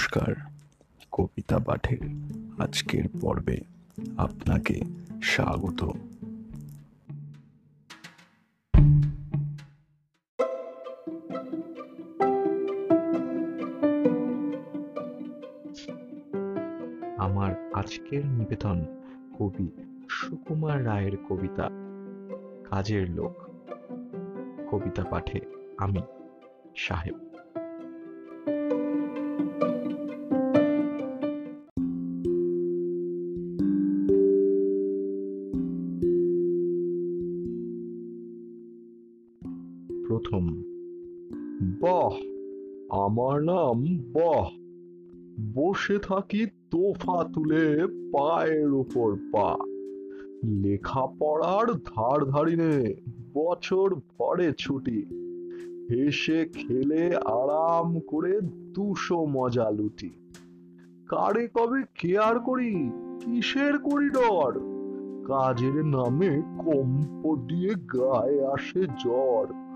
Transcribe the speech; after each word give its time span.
নমস্কার, 0.00 0.34
কবিতা 1.12 1.58
পাঠের 1.58 1.98
আজকের 2.58 3.04
পর্বে 3.20 3.60
আপনাকে 4.16 4.80
স্বাগত। 5.22 5.84
আমার 17.18 17.70
আজকের 17.74 18.26
নিবেদন 18.26 18.84
কবি 19.38 19.68
সুকুমার 20.10 20.86
রায়ের 20.86 21.16
কবিতা, 21.28 21.70
কাজের 22.70 23.10
লোক। 23.10 23.34
কবিতা 24.70 25.04
পাঠে 25.04 25.40
আমি 25.78 26.00
সাহেব। 26.76 27.29
বাহ, 41.62 42.12
আমার 43.04 43.42
নাম 43.42 43.84
বাহ। 44.12 44.50
বসে 45.54 45.98
থাকি 45.98 46.46
তোফা 46.70 47.24
তুলে 47.24 47.86
পায়ের 48.12 48.74
ওপর 48.74 49.16
পা। 49.32 49.56
লেখাপড়ার 50.44 51.72
ধার 51.72 52.24
ধারিনে 52.24 52.94
বছর 53.34 53.94
ভরে 53.94 54.52
ছুটি। 54.58 55.02
হেসে 55.90 56.48
খেলে 56.52 57.16
আরাম 57.16 58.00
করে 58.00 58.40
দুশো 58.74 59.26
মজা 59.26 59.70
লুটি। 59.70 60.10
কারে 61.08 61.48
কবে 61.54 61.82
কেয়ার 61.94 62.40
করি, 62.40 62.90
কিসের 63.20 63.78
করিডর? 63.78 64.60
কাজের 65.24 65.84
নামে 65.84 66.42
কম্প 66.58 67.36
দিয়ে 67.36 67.70
গায়ে 67.70 68.46
আসে 68.46 68.86
জ্বর। 68.86 69.69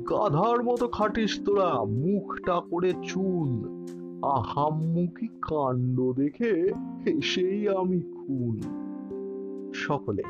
গাধার 0.00 0.64
মতো 0.64 0.88
খাটিস 0.88 1.40
তোরা, 1.44 1.84
মুখটা 1.84 2.60
করে 2.70 2.92
চুন। 3.02 3.64
আহাম্মুখী 4.22 5.26
কাণ্ড 5.26 6.12
দেখে 6.12 6.72
হেসেই 7.06 7.68
আমি 7.68 8.00
খুন। 8.00 8.60
সকলে, 9.74 10.22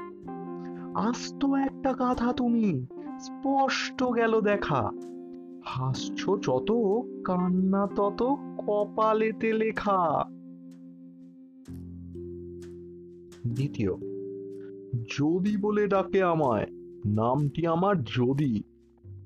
আস্ত 0.95 1.45
একটা 1.45 1.93
গাধা 1.93 2.33
তুমি, 2.33 2.87
স্পষ্ট 3.19 4.05
গেল 4.17 4.41
দেখা। 4.41 4.91
হাসছ 5.65 6.27
যত, 6.27 6.73
কান্না 7.25 7.87
তত 7.87 8.23
কপালেতে 8.67 9.53
লেখা। 9.53 10.25
দ্বিতীয়, 13.47 13.93
যদি 15.19 15.57
বলে 15.57 15.87
ডাকে 15.87 16.23
আমায়, 16.23 16.67
নামটি 17.07 17.67
আমার 17.67 18.03
যদি। 18.03 18.63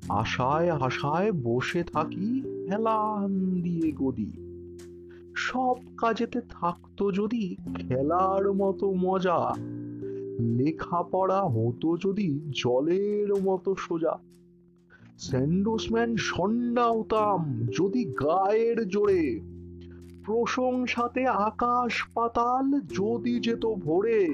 আশায় 0.09 0.71
আশায় 0.71 1.33
বসে 1.33 1.83
থাকি 1.83 2.43
হেলান 2.71 3.61
দিয়ে 3.63 3.93
গদি। 3.93 4.33
সব 5.37 5.75
কাজেতে 5.97 6.41
থাকতো 6.49 7.13
যদি 7.13 7.57
খেলার 7.75 8.53
মতো 8.53 8.93
মজা, 8.93 9.55
লেখাপড়া 10.41 11.43
হতো 11.43 11.97
যদি 11.97 12.41
জলের 12.51 13.43
মতো 13.43 13.75
সোজা। 13.79 14.19
স্যান্ডোসম্যান 15.19 16.17
সন্ডা 16.17 16.87
হতাম 16.87 17.67
যদি 17.79 18.05
গায়ের 18.05 18.89
জোরে, 18.89 19.41
প্রশংসাতে 20.25 21.27
আকাশ 21.27 22.09
পাতাল 22.15 22.81
যদি 22.81 23.41
যেত 23.41 23.67
ভরে। 23.67 24.29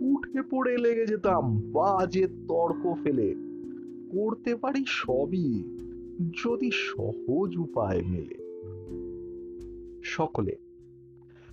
উঠে 0.00 0.42
পড়ে 0.42 0.76
লেগে 0.76 1.06
যেতাম 1.06 1.60
বাজে 1.60 2.26
তর্ক 2.26 2.94
ফেলে। 3.02 3.45
করতে 4.10 4.56
পারি 4.56 4.84
সবই 4.88 5.64
যদি 6.44 6.70
সহজ 6.70 7.56
উপায় 7.56 8.02
মেলে। 8.02 8.46
সকলে, 10.04 10.56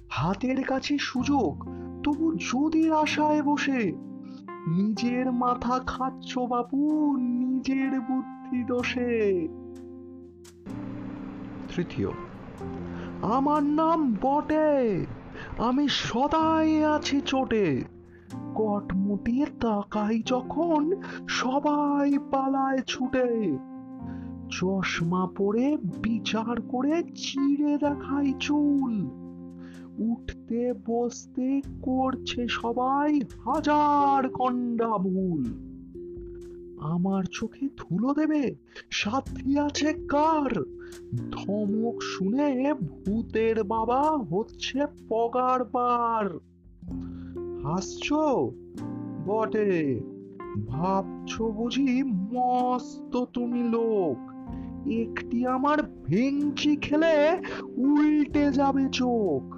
হাতের 0.09 0.63
কাছে 0.63 0.97
সুযোগ, 0.97 1.65
তবু 2.03 2.35
যদি 2.35 2.91
আশায় 2.91 3.41
বসে, 3.41 3.91
নিজের 4.67 5.31
মাথা 5.31 5.79
খাচ্ছ 5.79 6.37
বাপু, 6.37 7.15
নিজের 7.17 8.01
বুদ্ধি 8.01 8.63
দোষে। 8.63 9.47
তৃতীয়, 11.75 12.09
আমার 13.21 13.63
নাম 13.63 14.15
বটে, 14.21 15.05
আমি 15.57 15.87
সদাই 15.89 16.83
আছি 16.83 17.21
চোটে, 17.21 17.83
কট 18.55 18.93
মুটিয়ে 19.13 19.45
তাকাই 19.59 20.21
যখন 20.25 21.01
সবাই 21.27 22.17
পালায় 22.31 22.79
ছুটে, 22.87 23.57
চশমা 24.49 25.27
পরে 25.37 25.77
বিচার 25.77 26.61
করে 26.61 27.03
চিড়ে 27.03 27.77
দেখাই 27.77 28.33
চুল। 28.39 29.05
উঠতে 29.97 30.73
বসতে 30.87 31.61
করছে 31.81 32.47
সবাই 32.47 33.21
হাজার 33.45 34.29
কন্ডা 34.29 34.97
ভুল। 34.97 35.43
আমার 36.79 37.23
চোখে 37.31 37.67
ধুলো 37.77 38.13
দেবে, 38.13 38.55
সাথী 38.89 39.57
আছে 39.57 39.93
কার? 39.93 40.63
ধমক 41.31 42.01
শুনে 42.01 42.73
ভূতের 42.73 43.63
বাবা 43.63 44.01
হচ্ছে 44.01 44.85
পগার 45.09 45.63
বার 45.63 46.25
হাসছ? 47.63 48.13
বটে। 49.25 50.01
ভাবছ 50.67 51.41
বুঝি 51.41 52.03
মস্ত 52.03 53.23
তুমি 53.33 53.63
লোক। 53.63 54.33
একটি 54.87 55.45
আমার 55.45 55.77
ভেঙচি 55.83 56.75
খেলে 56.75 57.37
উল্টে 57.75 58.51
যাবে 58.51 58.89
চোখ। 58.91 59.55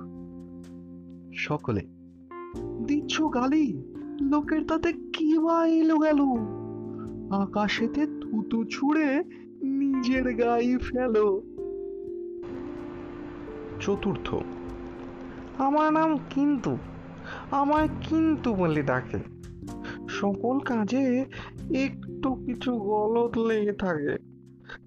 সকলে, 1.35 1.81
দিচ্ছ 2.85 3.21
গালি? 3.21 3.83
লোকের 4.21 4.63
তাতে 4.63 4.93
কি 4.93 5.39
বা 5.39 5.67
এলো 5.67 5.97
গেল? 5.97 6.21
আকাশেতে 7.29 8.05
থুতু 8.05 8.63
ছুঁড়ে 8.63 9.23
নিজের 9.63 10.35
গায়ে 10.35 10.77
ফেলো। 10.77 11.41
চতুর্থ, 13.79 14.35
আমার 15.57 15.93
নাম 15.93 16.17
কিন্তু, 16.29 16.77
আমায় 17.51 17.87
কিন্তু 18.01 18.53
বলে 18.53 18.83
ডাকে। 18.83 19.34
সকল 20.15 20.59
কাজে 20.59 21.25
একটু 21.75 22.29
কিছু 22.45 22.71
গলত 22.75 23.37
লেগে 23.37 23.73
থাকে। 23.73 24.15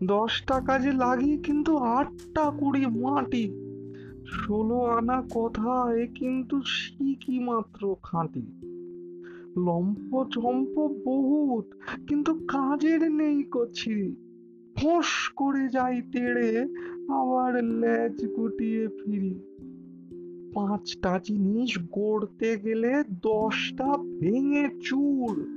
দশটা 0.07 0.57
কাজে 0.61 0.93
লাগি 0.93 1.33
কিন্তু 1.37 1.73
আটটা 1.77 2.45
কুড়ি 2.51 2.85
মাটি। 2.87 3.45
ষোলো 4.27 4.79
আনা 4.97 5.19
কথায় 5.35 6.07
কিন্তু 6.15 6.57
শিখি 6.67 7.39
মাত্র 7.39 7.97
খাঁটি। 8.03 8.47
লম্প 9.57 10.11
চম্প 10.33 10.75
বহুত, 11.05 11.67
কিন্তু 12.09 12.33
কাজের 12.35 13.03
নেই 13.13 13.43
করছি 13.43 13.95
ফোঁস 14.77 15.11
করে 15.37 15.69
যাই 15.69 16.03
তেড়ে, 16.13 16.51
আবার 17.13 17.53
লেজ 17.65 18.19
গুটিয়ে 18.27 18.89
ফিরি। 18.89 19.35
পাঁচটা 20.55 21.21
জিনিস 21.25 21.79
গড়তে 21.93 22.57
গেলে 22.57 23.03
দশটা 23.23 23.97
ভেঙে 24.21 24.69
চুর 24.85 25.49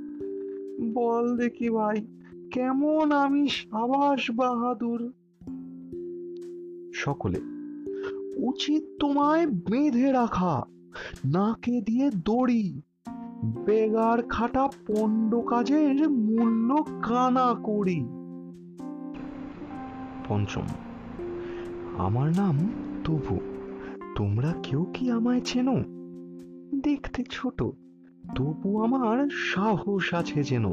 বল 0.94 1.36
দেখি 1.36 1.70
ভাই 1.70 2.06
কেমন 2.50 3.12
আমি 3.12 3.48
সাবাস 3.48 4.30
বাহাদুর? 4.30 5.12
সকলে 6.94 7.40
উচিত 8.36 8.84
তোমায় 9.00 9.46
বেঁধে 9.46 10.12
রাখা 10.12 10.66
নাকে 11.24 11.80
দিয়ে 11.80 12.10
দড়ি। 12.24 12.80
বেগার 13.66 14.22
খাটা 14.22 14.68
পণ্ড 14.86 15.40
কাজের 15.40 16.10
মূল্য 16.10 16.76
কানা 17.02 17.54
করি। 17.62 18.00
পঞ্চম 20.28 20.66
আমার 21.98 22.30
নাম 22.36 22.70
তবু। 23.04 23.51
তোমরা 24.16 24.54
কেউ 24.62 24.86
কি 24.94 25.10
আমায় 25.10 25.40
চেনো? 25.40 25.82
দেখতে 26.82 27.24
ছোট, 27.30 27.62
তবু 28.36 28.82
আমার 28.82 29.28
সাহস 29.30 30.14
আছে 30.14 30.42
যেন। 30.42 30.66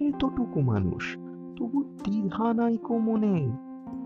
এতটুকু 0.00 0.60
মানুষ, 0.60 1.16
তবু 1.56 1.82
দ্বিধা 1.82 2.54
নাই 2.54 2.78
মনে। 2.90 3.56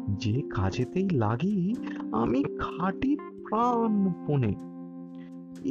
যে 0.08 0.40
কাজেতেই 0.40 1.08
লাগি, 1.08 1.74
আমি 2.12 2.44
খাটি 2.58 3.16
প্রাণ 3.16 4.12
প্রাণপণে 4.12 4.54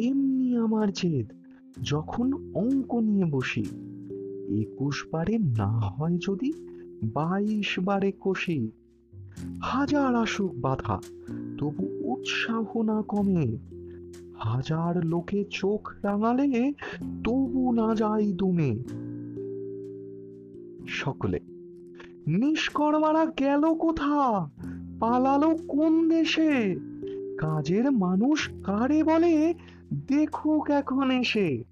এমনি 0.08 0.58
আমার 0.58 0.92
জেদ, 0.92 1.34
যখন 1.82 2.52
অঙ্ক 2.54 2.96
নিয়ে 2.96 3.26
বসি। 3.26 3.66
একুশ 4.62 5.06
বারে 5.12 5.38
না 5.38 5.80
হয় 5.80 6.18
যদি 6.28 6.54
বাইশ 7.14 7.80
বারে 7.80 8.12
কষি। 8.22 8.72
হাজার 9.62 10.16
আসুক 10.16 10.52
বাধা 10.56 11.02
তবু 11.58 12.12
উৎসাহ 12.14 12.82
না 12.82 13.02
কমে। 13.02 13.58
হাজার 14.36 15.06
লোকে 15.06 15.46
চোখ 15.50 15.94
রাঙালে 16.04 16.74
তবু 17.24 17.72
না 17.72 17.96
যাই 17.96 18.32
দুমে। 18.32 18.78
সকলে 20.88 21.40
নিষ্কর্মারা 22.28 23.26
গেল 23.26 23.74
কোথা? 23.74 24.50
পালালো 25.00 25.56
কোন 25.68 26.10
দেশে? 26.10 26.76
কাজের 27.38 27.92
মানুষ 27.92 28.50
কারে 28.64 29.04
বলে? 29.04 29.54
দেখুক 30.08 30.70
এখন 30.70 31.12
এসে। 31.12 31.64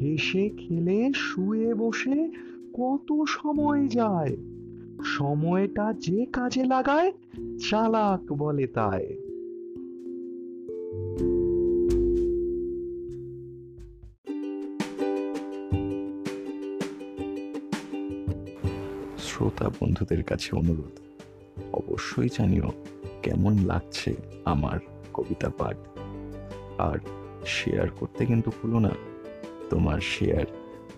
হেসে 0.00 0.48
খেলে, 0.48 1.10
শুয়ে 1.14 1.74
বসে 1.74 2.30
কত 2.74 3.24
সময় 3.28 3.88
যায়? 3.88 4.36
সময়টা 5.04 5.92
যে 5.92 6.26
কাজে 6.32 6.64
লাগায়, 6.64 7.12
চালাক 7.70 8.32
বলে 8.32 8.66
তাই। 8.66 9.16
শ্রোতা 19.18 19.68
বন্ধুদের 19.68 20.24
কাছে 20.24 20.56
অনুরোধ, 20.56 21.00
অবশ্যই 21.72 22.28
জানিও 22.38 22.72
কেমন 23.22 23.58
লাগছে 23.64 24.14
আমার 24.44 24.78
কবিতা 25.14 25.50
পাঠ। 25.50 25.76
আর 26.78 26.98
শেয়ার 27.46 27.88
করতে 27.90 28.26
কিন্তু 28.26 28.50
ভুলো 28.62 28.78
না, 28.78 28.90
তোমার 29.70 30.00
শেয়ার 30.00 30.46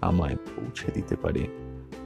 আমায় 0.01 0.37
পৌঁছে 0.37 0.91
দিতে 0.95 1.17
পারে। 1.17 1.68